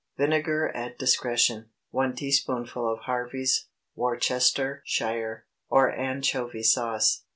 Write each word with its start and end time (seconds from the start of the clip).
Vinegar 0.17 0.69
at 0.69 0.97
discretion. 0.97 1.69
1 1.91 2.15
teaspoonful 2.15 2.91
of 2.91 3.01
Harvey's, 3.01 3.67
Worcestershire, 3.95 5.45
or 5.69 5.91
anchovy 5.91 6.63
sauce. 6.63 7.25